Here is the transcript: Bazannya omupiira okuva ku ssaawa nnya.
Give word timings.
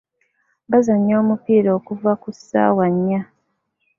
Bazannya 0.71 1.13
omupiira 1.21 1.69
okuva 1.79 2.11
ku 2.21 2.29
ssaawa 2.35 2.85
nnya. 2.93 3.21